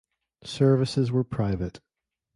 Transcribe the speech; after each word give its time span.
Services 0.43 1.11
were 1.11 1.23
private. 1.23 1.79